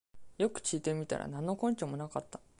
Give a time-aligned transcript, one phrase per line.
[0.39, 2.39] よく聞いてみたら何の根拠もなかった